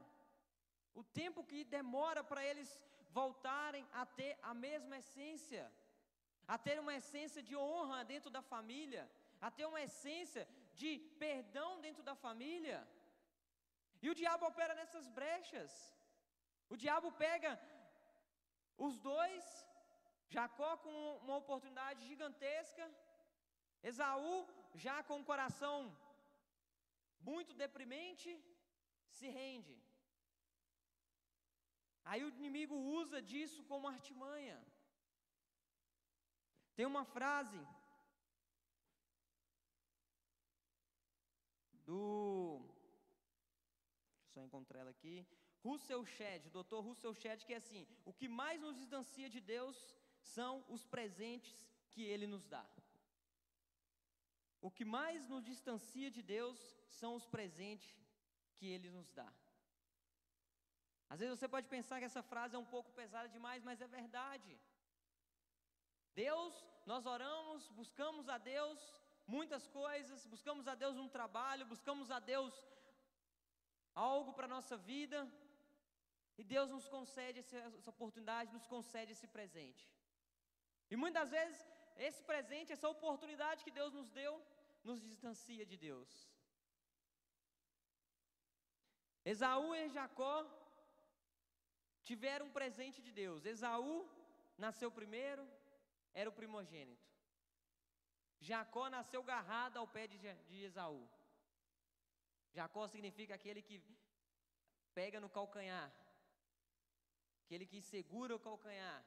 [1.01, 2.69] o tempo que demora para eles
[3.09, 5.63] voltarem a ter a mesma essência,
[6.47, 9.03] a ter uma essência de honra dentro da família,
[9.41, 10.47] a ter uma essência
[10.81, 10.91] de
[11.23, 12.79] perdão dentro da família.
[14.01, 15.71] E o diabo opera nessas brechas.
[16.73, 17.51] O diabo pega
[18.77, 19.43] os dois,
[20.35, 22.85] Jacó com uma oportunidade gigantesca,
[23.81, 25.77] Esaú já com o coração
[27.29, 28.29] muito deprimente,
[29.17, 29.75] se rende.
[32.03, 34.59] Aí o inimigo usa disso como artimanha.
[36.75, 37.59] Tem uma frase
[41.85, 42.61] do.
[44.17, 45.27] Deixa eu só encontrar ela aqui.
[45.63, 49.77] Russell Shedd, doutor Russell Shedd, que é assim: o que mais nos distancia de Deus
[50.21, 52.65] são os presentes que Ele nos dá.
[54.61, 56.57] O que mais nos distancia de Deus
[56.87, 57.95] são os presentes
[58.55, 59.31] que Ele nos dá.
[61.11, 63.87] Às vezes você pode pensar que essa frase é um pouco pesada demais, mas é
[63.87, 64.51] verdade.
[66.25, 66.53] Deus,
[66.91, 68.79] nós oramos, buscamos a Deus
[69.35, 72.53] muitas coisas, buscamos a Deus um trabalho, buscamos a Deus
[73.95, 75.19] algo para a nossa vida,
[76.39, 79.83] e Deus nos concede essa, oportunidade, nos concede esse presente.
[80.91, 81.59] E muitas vezes,
[82.07, 84.33] esse presente, essa oportunidade que Deus nos deu,
[84.83, 86.09] nos distancia de Deus.
[89.25, 90.35] Esaú e Jacó
[92.03, 93.45] tiveram um presente de Deus.
[93.45, 94.07] Esaú
[94.57, 95.47] nasceu primeiro,
[96.13, 97.07] era o primogênito.
[98.39, 100.17] Jacó nasceu garrado ao pé de,
[100.49, 101.07] de Esaú.
[102.53, 103.81] Jacó significa aquele que
[104.93, 105.91] pega no calcanhar,
[107.43, 109.05] aquele que segura o calcanhar.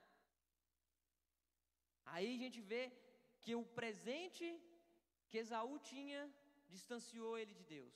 [2.05, 2.93] Aí a gente vê
[3.41, 4.47] que o presente
[5.29, 6.23] que Esaú tinha
[6.69, 7.95] distanciou ele de Deus.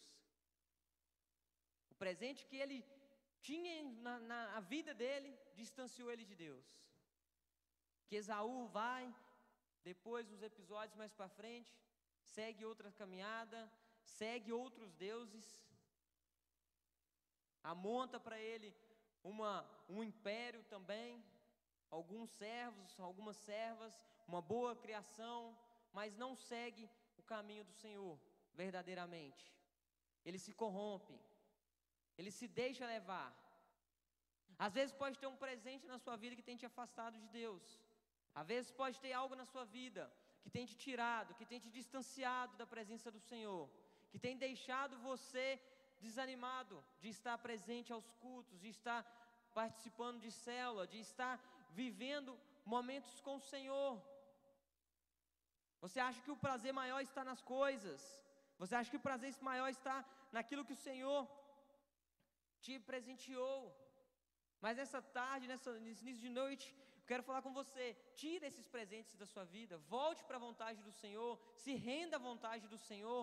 [1.91, 2.79] O presente que ele
[3.47, 3.75] tinha
[4.07, 5.31] na, na vida dele
[5.61, 6.67] distanciou ele de Deus.
[8.07, 9.05] Que Esaú vai,
[9.91, 11.73] depois, nos episódios mais para frente,
[12.35, 13.61] segue outra caminhada,
[14.19, 15.47] segue outros deuses,
[17.63, 18.71] amonta para ele
[19.23, 19.53] uma,
[19.89, 21.25] um império também,
[21.91, 23.95] alguns servos, algumas servas,
[24.27, 25.57] uma boa criação,
[25.93, 28.19] mas não segue o caminho do Senhor
[28.55, 29.45] verdadeiramente.
[30.25, 31.17] Ele se corrompe,
[32.19, 33.31] ele se deixa levar.
[34.67, 37.65] Às vezes pode ter um presente na sua vida que tem te afastado de Deus.
[38.41, 40.03] Às vezes pode ter algo na sua vida
[40.43, 43.65] que tem te tirado, que tem te distanciado da presença do Senhor,
[44.11, 45.47] que tem deixado você
[46.01, 49.01] desanimado de estar presente aos cultos, de estar
[49.61, 51.35] participando de célula, de estar
[51.81, 52.39] vivendo
[52.75, 53.93] momentos com o Senhor.
[55.85, 58.01] Você acha que o prazer maior está nas coisas?
[58.59, 59.97] Você acha que o prazer maior está
[60.37, 61.21] naquilo que o Senhor
[62.67, 63.61] te presenteou?
[64.65, 66.67] Mas nessa tarde, nessa, nesse início de noite,
[67.11, 67.87] quero falar com você.
[68.21, 69.75] Tire esses presentes da sua vida.
[69.97, 71.33] Volte para a vontade do Senhor.
[71.65, 73.23] Se renda à vontade do Senhor.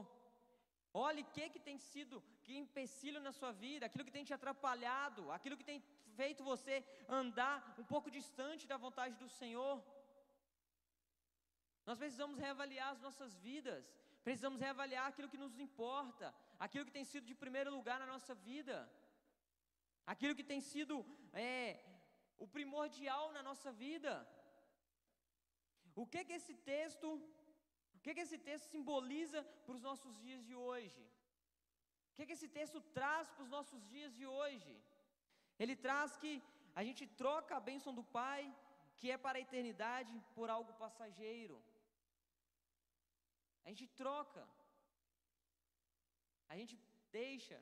[0.93, 4.33] Olhe o que, que tem sido, que empecilho na sua vida, aquilo que tem te
[4.35, 5.79] atrapalhado, aquilo que tem
[6.19, 6.75] feito você
[7.21, 9.75] andar um pouco distante da vontade do Senhor.
[11.87, 13.83] Nós precisamos reavaliar as nossas vidas,
[14.27, 16.27] precisamos reavaliar aquilo que nos importa,
[16.59, 18.77] aquilo que tem sido de primeiro lugar na nossa vida,
[20.11, 20.95] aquilo que tem sido
[21.33, 21.79] é,
[22.43, 24.13] o primordial na nossa vida.
[26.01, 27.07] O que que esse texto,
[27.95, 31.03] o que que esse texto simboliza para os nossos dias de hoje?
[32.09, 34.73] O que que esse texto traz para os nossos dias de hoje?
[35.63, 36.31] Ele traz que
[36.79, 38.41] a gente troca a bênção do Pai,
[38.99, 41.57] que é para a eternidade, por algo passageiro.
[43.65, 44.43] A gente troca.
[46.49, 46.75] A gente
[47.19, 47.57] deixa.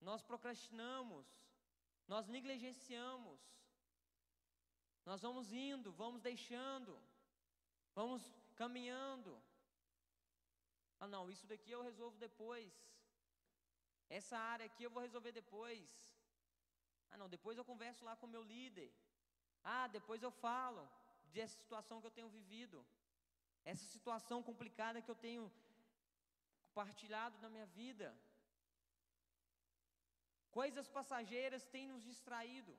[0.00, 1.26] Nós procrastinamos.
[2.06, 3.40] Nós negligenciamos.
[5.04, 6.92] Nós vamos indo, vamos deixando,
[7.94, 8.22] vamos
[8.56, 9.30] caminhando.
[11.00, 12.72] Ah, não, isso daqui eu resolvo depois.
[14.08, 15.88] Essa área aqui eu vou resolver depois.
[17.10, 18.92] Ah, não, depois eu converso lá com o meu líder.
[19.62, 20.82] Ah, depois eu falo
[21.32, 22.84] dessa situação que eu tenho vivido.
[23.64, 25.50] Essa situação complicada que eu tenho
[26.66, 28.14] compartilhado na minha vida.
[30.50, 32.76] Coisas passageiras têm nos distraído.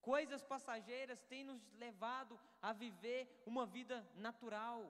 [0.00, 4.80] Coisas passageiras têm nos levado a viver uma vida natural.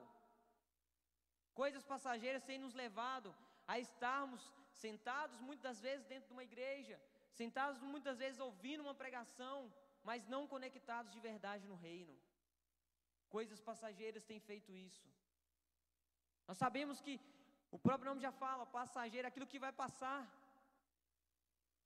[1.53, 3.33] Coisas passageiras têm nos levado
[3.67, 9.73] a estarmos sentados muitas vezes dentro de uma igreja, sentados muitas vezes ouvindo uma pregação,
[10.03, 12.15] mas não conectados de verdade no reino.
[13.29, 15.07] Coisas passageiras têm feito isso.
[16.47, 17.19] Nós sabemos que
[17.71, 20.21] o próprio nome já fala, passageiro, aquilo que vai passar.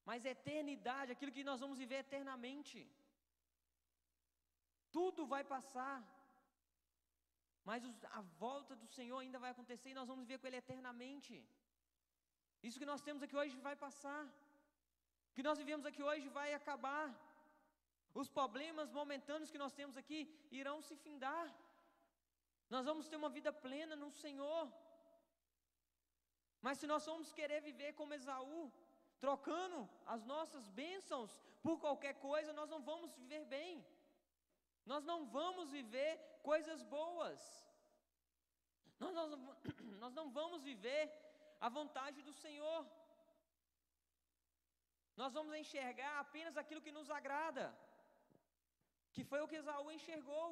[0.08, 2.80] Mas eternidade, aquilo que nós vamos viver eternamente.
[4.98, 5.98] Tudo vai passar.
[7.70, 7.84] Mas
[8.20, 11.34] a volta do Senhor ainda vai acontecer e nós vamos viver com Ele eternamente.
[12.68, 14.24] Isso que nós temos aqui hoje vai passar.
[15.30, 17.08] O que nós vivemos aqui hoje vai acabar.
[18.22, 20.20] Os problemas momentâneos que nós temos aqui
[20.60, 21.48] irão se findar.
[22.74, 24.64] Nós vamos ter uma vida plena no Senhor.
[26.66, 28.62] Mas se nós vamos querer viver como Esaú,
[29.26, 29.78] trocando
[30.14, 31.32] as nossas bênçãos
[31.66, 33.74] por qualquer coisa, nós não vamos viver bem.
[34.92, 36.12] Nós não vamos viver
[36.50, 37.42] coisas boas.
[39.02, 39.14] Nós,
[40.04, 41.04] nós, não vamos viver
[41.68, 42.82] a vontade do Senhor.
[45.22, 47.66] Nós vamos enxergar apenas aquilo que nos agrada,
[49.14, 50.50] que foi o que Esaú enxergou.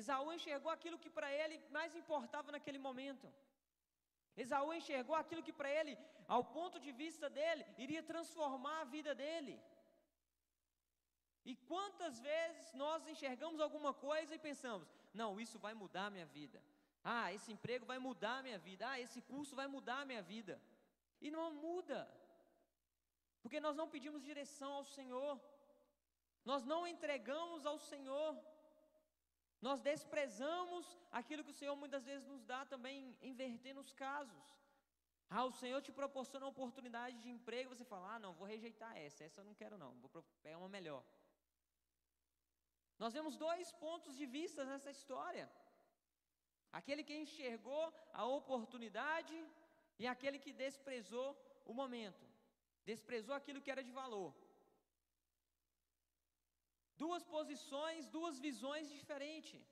[0.00, 3.26] Esaú enxergou aquilo que para ele mais importava naquele momento.
[4.44, 5.92] Esaú enxergou aquilo que para ele,
[6.34, 9.54] ao ponto de vista dele, iria transformar a vida dele.
[11.50, 14.86] E quantas vezes nós enxergamos alguma coisa e pensamos:
[15.20, 16.62] não, isso vai mudar a minha vida.
[17.02, 18.86] Ah, esse emprego vai mudar a minha vida.
[18.90, 20.60] Ah, esse curso vai mudar a minha vida.
[21.22, 22.00] E não muda.
[23.42, 25.40] Porque nós não pedimos direção ao Senhor.
[26.44, 28.36] Nós não entregamos ao Senhor.
[29.60, 34.44] Nós desprezamos aquilo que o Senhor muitas vezes nos dá também, invertendo os casos.
[35.30, 38.96] Ah, o Senhor te proporciona uma oportunidade de emprego, você fala, ah, não, vou rejeitar
[38.96, 41.02] essa, essa eu não quero não, vou pegar uma melhor.
[43.02, 45.46] Nós vemos dois pontos de vista nessa história:
[46.78, 49.36] aquele que enxergou a oportunidade
[49.98, 51.28] e aquele que desprezou
[51.64, 52.24] o momento,
[52.84, 54.30] desprezou aquilo que era de valor.
[57.04, 59.64] Duas posições, duas visões diferentes.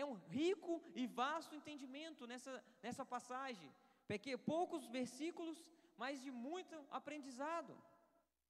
[0.00, 3.70] É um rico e vasto entendimento nessa, nessa passagem.
[4.08, 5.58] Porque poucos versículos,
[5.96, 7.72] mas de muito aprendizado.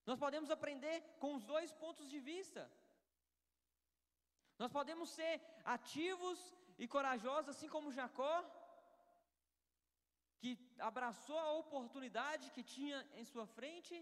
[0.09, 2.63] Nós podemos aprender com os dois pontos de vista.
[4.61, 6.39] Nós podemos ser ativos
[6.79, 8.35] e corajosos, assim como Jacó,
[10.41, 13.97] que abraçou a oportunidade que tinha em sua frente,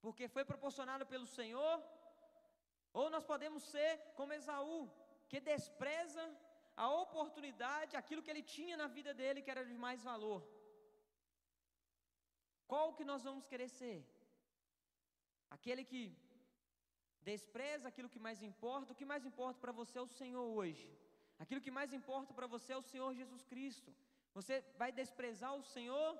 [0.00, 1.76] porque foi proporcionado pelo Senhor,
[2.92, 4.90] ou nós podemos ser como Esaú,
[5.28, 6.24] que despreza
[6.84, 10.40] a oportunidade, aquilo que ele tinha na vida dele que era de mais valor.
[12.70, 13.98] Qual que nós vamos querer ser?
[15.56, 16.02] Aquele que
[17.30, 20.88] despreza aquilo que mais importa, o que mais importa para você é o Senhor hoje.
[21.42, 23.90] Aquilo que mais importa para você é o Senhor Jesus Cristo.
[24.38, 26.10] Você vai desprezar o Senhor?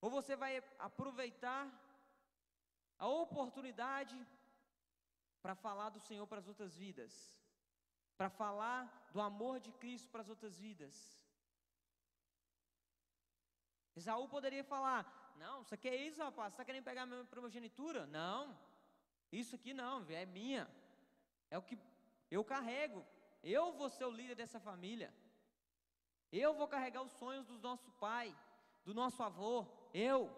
[0.00, 0.52] Ou você vai
[0.88, 1.62] aproveitar
[3.04, 4.16] a oportunidade
[5.42, 7.12] para falar do Senhor para as outras vidas?
[8.16, 10.94] Para falar do amor de Cristo para as outras vidas?
[13.94, 17.24] Esaú poderia falar: Não, isso aqui é isso, rapaz, você está querendo pegar a minha
[17.24, 18.06] primogenitura?
[18.06, 18.58] Não,
[19.32, 20.68] isso aqui não, é minha,
[21.50, 21.78] é o que
[22.30, 23.04] eu carrego,
[23.42, 25.12] eu vou ser o líder dessa família.
[26.32, 28.36] Eu vou carregar os sonhos do nosso pai,
[28.84, 30.30] do nosso avô, eu.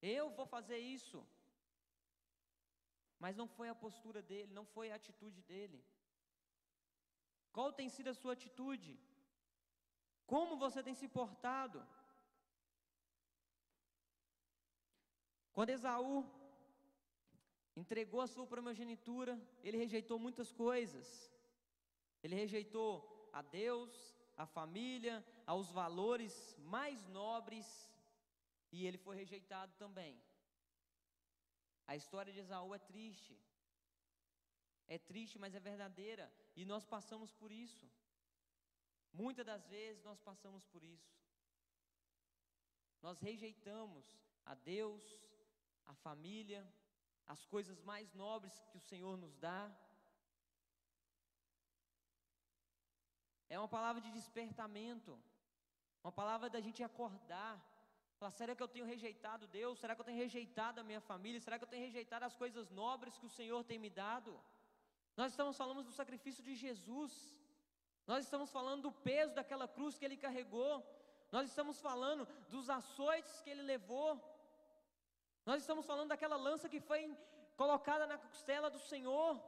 [0.00, 1.26] Eu vou fazer isso.
[3.18, 5.84] Mas não foi a postura dele, não foi a atitude dele.
[7.52, 8.98] Qual tem sido a sua atitude?
[10.26, 11.84] Como você tem se portado?
[15.52, 16.24] Quando Esaú
[17.74, 21.06] entregou a sua primogenitura, ele rejeitou muitas coisas.
[22.22, 22.90] Ele rejeitou
[23.32, 23.92] a Deus,
[24.36, 27.66] a família, aos valores mais nobres,
[28.70, 30.20] e ele foi rejeitado também.
[31.92, 33.34] A história de Esaú é triste.
[34.86, 37.86] É triste, mas é verdadeira, e nós passamos por isso.
[39.22, 41.12] Muitas das vezes nós passamos por isso.
[43.06, 44.06] Nós rejeitamos
[44.46, 45.02] a Deus,
[45.92, 46.62] a família,
[47.34, 49.60] as coisas mais nobres que o Senhor nos dá,
[53.48, 55.18] É uma palavra de despertamento.
[56.04, 57.54] Uma palavra da gente acordar.
[58.32, 59.78] Será que eu tenho rejeitado Deus?
[59.78, 61.40] Será que eu tenho rejeitado a minha família?
[61.40, 64.32] Será que eu tenho rejeitado as coisas nobres que o Senhor tem me dado?
[65.16, 67.12] Nós estamos falando do sacrifício de Jesus.
[68.06, 70.74] Nós estamos falando do peso daquela cruz que ele carregou.
[71.30, 74.10] Nós estamos falando dos açoites que ele levou.
[75.46, 77.00] Nós estamos falando daquela lança que foi
[77.56, 79.40] colocada na costela do Senhor.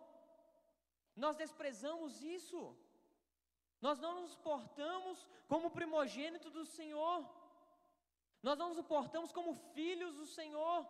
[1.17, 2.77] Nós desprezamos isso.
[3.81, 7.19] Nós não nos portamos como primogênito do Senhor.
[8.43, 10.87] Nós não nos portamos como filhos do Senhor,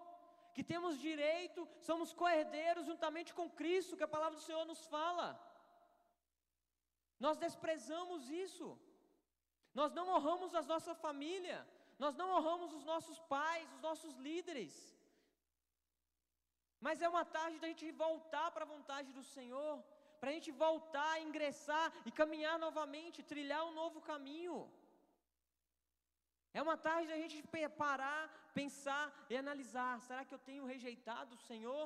[0.55, 5.27] que temos direito, somos coerdeiros juntamente com Cristo, que a palavra do Senhor nos fala.
[7.19, 8.67] Nós desprezamos isso.
[9.75, 11.59] Nós não honramos a nossa família,
[11.99, 14.75] nós não honramos os nossos pais, os nossos líderes.
[16.81, 19.73] Mas é uma tarde da gente voltar para a vontade do Senhor,
[20.19, 24.57] para a gente voltar, ingressar e caminhar novamente, trilhar um novo caminho.
[26.53, 27.37] É uma tarde da gente
[27.81, 28.23] parar,
[28.61, 31.85] pensar e analisar: será que eu tenho rejeitado o Senhor?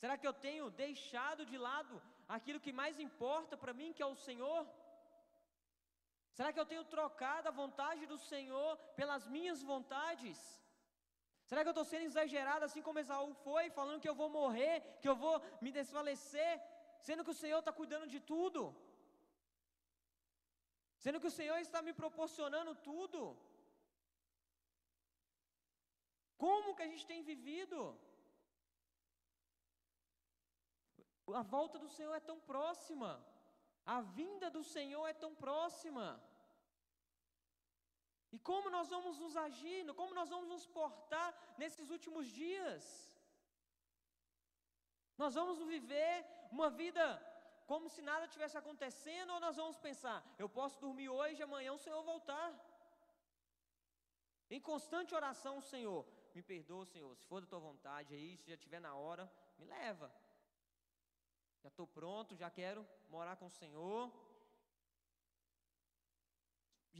[0.00, 1.94] Será que eu tenho deixado de lado
[2.36, 4.62] aquilo que mais importa para mim, que é o Senhor?
[6.36, 10.38] Será que eu tenho trocado a vontade do Senhor pelas minhas vontades?
[11.48, 14.76] Será que eu estou sendo exagerado assim como Esaú foi, falando que eu vou morrer,
[15.02, 16.52] que eu vou me desfalecer?
[17.06, 18.74] sendo que o Senhor está cuidando de tudo,
[21.08, 23.20] sendo que o Senhor está me proporcionando tudo.
[26.44, 27.78] Como que a gente tem vivido?
[31.42, 33.10] A volta do Senhor é tão próxima,
[33.94, 36.06] a vinda do Senhor é tão próxima.
[38.34, 41.30] E como nós vamos nos agir, como nós vamos nos portar
[41.62, 42.84] nesses últimos dias?
[45.16, 46.14] Nós vamos viver
[46.52, 47.04] uma vida
[47.70, 51.82] como se nada tivesse acontecendo, ou nós vamos pensar, eu posso dormir hoje, amanhã o
[51.84, 52.50] Senhor voltar.
[54.56, 56.00] Em constante oração, Senhor,
[56.34, 59.24] me perdoa, Senhor, se for da tua vontade aí, se já estiver na hora,
[59.58, 60.08] me leva.
[61.62, 62.82] Já estou pronto, já quero
[63.14, 64.02] morar com o Senhor.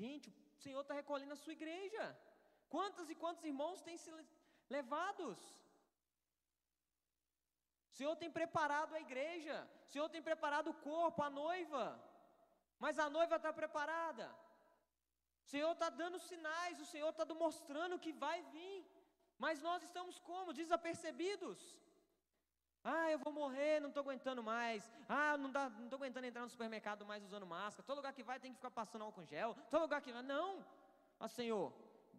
[0.02, 2.04] Gente, o Senhor está recolhendo a sua igreja.
[2.74, 4.12] Quantos e quantos irmãos têm se
[4.76, 5.38] levados?
[7.98, 11.84] O Senhor tem preparado a igreja, o Senhor tem preparado o corpo, a noiva,
[12.78, 14.26] mas a noiva está preparada.
[15.44, 18.86] O Senhor está dando sinais, o Senhor está mostrando que vai vir,
[19.36, 20.52] mas nós estamos como?
[20.52, 21.58] Desapercebidos.
[22.84, 24.88] Ah, eu vou morrer, não estou aguentando mais.
[25.08, 27.82] Ah, não estou aguentando entrar no supermercado mais usando máscara.
[27.82, 29.56] Todo lugar que vai tem que ficar passando álcool gel.
[29.72, 30.22] Todo lugar que vai.
[30.22, 30.64] Não.
[31.26, 31.72] Senhor,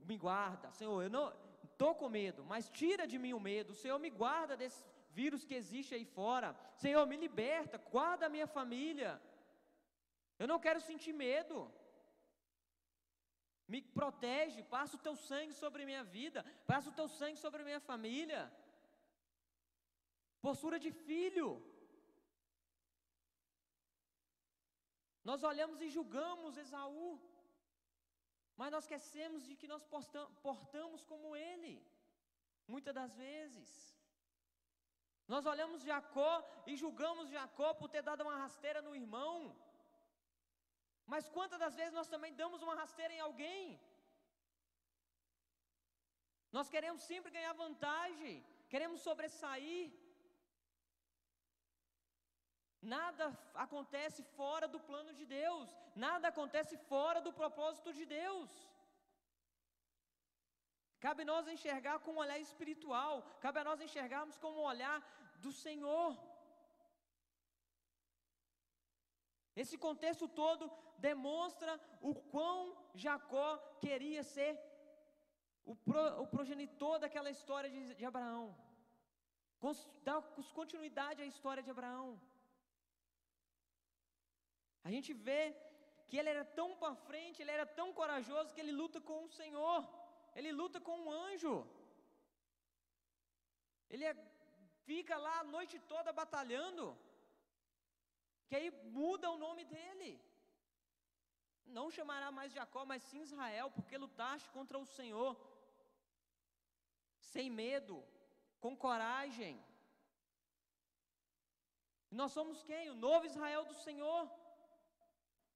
[0.04, 0.74] me guarda.
[0.74, 3.74] Senhor, eu não estou com medo, mas tira de mim o medo.
[3.74, 6.56] Senhor, me guarda desse vírus que existe aí fora.
[6.84, 9.22] Senhor, me liberta, guarda a minha família.
[10.42, 11.58] Eu não quero sentir medo.
[13.68, 17.80] Me protege, passa o teu sangue sobre minha vida, passa o teu sangue sobre minha
[17.80, 18.42] família.
[20.42, 21.48] Postura de filho.
[25.24, 27.22] Nós olhamos e julgamos Esaú,
[28.56, 29.84] mas nós esquecemos de que nós
[30.42, 31.74] portamos como ele,
[32.68, 33.99] muitas das vezes.
[35.32, 36.32] Nós olhamos Jacó
[36.70, 39.34] e julgamos Jacó por ter dado uma rasteira no irmão,
[41.12, 43.64] mas quantas das vezes nós também damos uma rasteira em alguém?
[46.58, 48.34] Nós queremos sempre ganhar vantagem,
[48.74, 49.86] queremos sobressair.
[52.96, 53.26] Nada
[53.66, 55.68] acontece fora do plano de Deus,
[56.08, 58.50] nada acontece fora do propósito de Deus.
[61.06, 64.98] Cabe nós enxergar com um olhar espiritual, cabe a nós enxergarmos com um olhar
[65.44, 66.12] do Senhor.
[69.62, 72.60] Esse contexto todo demonstra o quão
[72.94, 74.52] Jacó queria ser
[75.66, 78.46] o, pro, o progenitor daquela história de, de Abraão.
[80.04, 80.22] Dá
[80.60, 82.20] continuidade à história de Abraão.
[84.84, 85.42] A gente vê
[86.08, 89.34] que ele era tão para frente, ele era tão corajoso que ele luta com o
[89.40, 89.78] Senhor,
[90.40, 91.56] ele luta com um anjo.
[93.94, 94.14] Ele é,
[94.88, 96.84] fica lá a noite toda batalhando,
[98.48, 98.70] que aí
[99.00, 100.12] muda o nome dele.
[101.78, 105.32] Não chamará mais Jacó, mas sim Israel, porque lutaste contra o Senhor,
[107.34, 107.96] sem medo,
[108.64, 109.56] com coragem.
[112.12, 112.86] E nós somos quem?
[112.90, 114.24] O novo Israel do Senhor.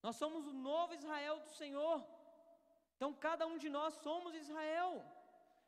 [0.05, 1.97] Nós somos o novo Israel do Senhor.
[3.03, 4.91] Então, cada um de nós somos Israel.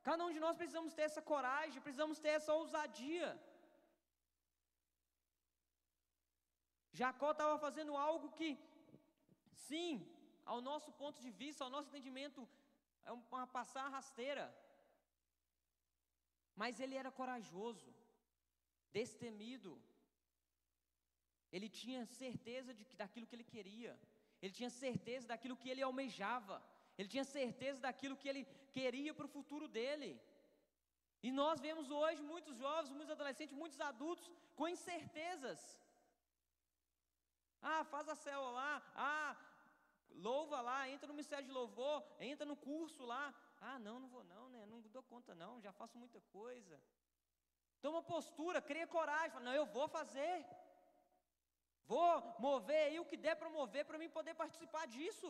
[0.07, 3.29] Cada um de nós precisamos ter essa coragem, precisamos ter essa ousadia.
[6.99, 8.49] Jacó estava fazendo algo que,
[9.65, 9.89] sim,
[10.51, 12.47] ao nosso ponto de vista, ao nosso entendimento,
[13.03, 14.45] é uma passar rasteira.
[16.61, 17.91] Mas ele era corajoso,
[18.99, 19.73] destemido.
[21.55, 23.93] Ele tinha certeza de que, daquilo que ele queria.
[24.41, 26.57] Ele tinha certeza daquilo que ele almejava.
[26.97, 28.43] Ele tinha certeza daquilo que ele
[28.75, 30.09] queria para o futuro dele.
[31.27, 35.61] E nós vemos hoje muitos jovens, muitos adolescentes, muitos adultos com incertezas.
[37.61, 38.73] Ah, faz a célula lá.
[38.95, 39.35] Ah,
[40.27, 41.97] louva lá, entra no ministério de louvor,
[42.31, 43.23] entra no curso lá.
[43.59, 44.65] Ah, não, não vou não, né?
[44.65, 46.75] Não dou conta não, já faço muita coisa.
[47.81, 50.45] Toma postura, cria coragem, fala, não, eu vou fazer.
[51.91, 55.29] Vou mover aí o que der para mover para mim poder participar disso.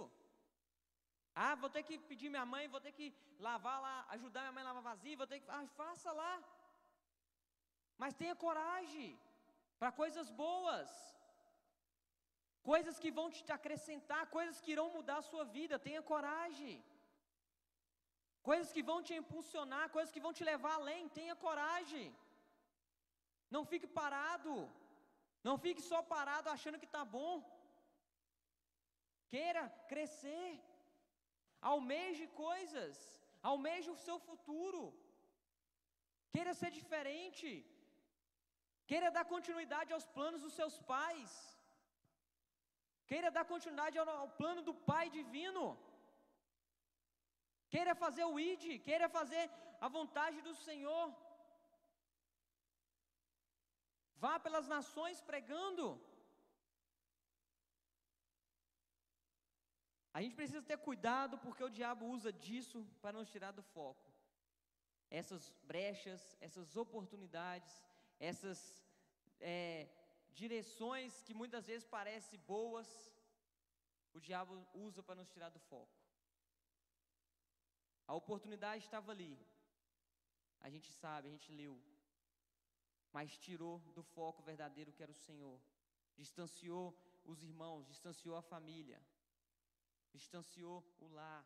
[1.44, 3.08] Ah, vou ter que pedir minha mãe, vou ter que
[3.48, 5.50] lavar lá, ajudar minha mãe a lavar vazio, vou ter que.
[5.58, 6.34] Ah, faça lá.
[8.02, 9.10] Mas tenha coragem
[9.80, 10.90] para coisas boas,
[12.72, 15.84] coisas que vão te acrescentar, coisas que irão mudar a sua vida.
[15.88, 16.76] Tenha coragem.
[18.50, 21.10] Coisas que vão te impulsionar, coisas que vão te levar além.
[21.20, 22.08] Tenha coragem.
[23.56, 24.54] Não fique parado.
[25.48, 27.34] Não fique só parado achando que está bom.
[29.34, 30.50] Queira crescer.
[31.74, 32.96] Almeje coisas.
[33.52, 34.82] Almeje o seu futuro.
[36.34, 37.50] Queira ser diferente.
[38.90, 41.32] Queira dar continuidade aos planos dos seus pais.
[43.10, 45.64] Queira dar continuidade ao, plano do Pai divino.
[47.74, 49.44] Queira fazer o ID, queira fazer
[49.86, 51.06] a vontade do Senhor.
[54.24, 55.86] Vá pelas nações pregando.
[60.16, 64.06] A gente precisa ter cuidado porque o diabo usa disso para nos tirar do foco.
[65.20, 67.74] Essas brechas, essas oportunidades,
[68.30, 68.60] essas
[69.54, 69.90] é,
[70.42, 72.90] direções que muitas vezes parecem boas,
[74.18, 74.54] o diabo
[74.88, 76.00] usa para nos tirar do foco.
[78.08, 79.36] A oportunidade estava ali.
[80.66, 81.76] A gente sabe, a gente leu
[83.16, 85.58] mas tirou do foco verdadeiro que era o Senhor.
[86.18, 86.86] Distanciou
[87.24, 89.02] os irmãos, distanciou a família,
[90.16, 91.46] distanciou o lar.